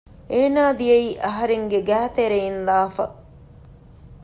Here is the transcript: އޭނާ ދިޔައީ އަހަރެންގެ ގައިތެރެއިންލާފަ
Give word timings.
އޭނާ 0.31 0.63
ދިޔައީ 0.79 1.09
އަހަރެންގެ 1.25 1.79
ގައިތެރެއިންލާފަ 1.89 3.05